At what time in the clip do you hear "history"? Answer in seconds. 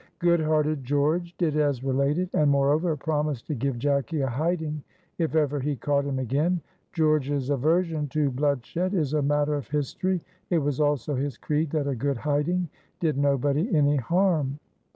9.67-10.19